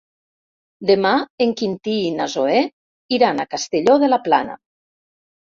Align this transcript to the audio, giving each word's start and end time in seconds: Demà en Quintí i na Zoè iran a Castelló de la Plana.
Demà 0.91 1.11
en 1.45 1.53
Quintí 1.59 1.93
i 2.05 2.09
na 2.15 2.27
Zoè 2.37 2.57
iran 3.19 3.45
a 3.45 3.47
Castelló 3.53 4.01
de 4.07 4.11
la 4.13 4.21
Plana. 4.27 4.59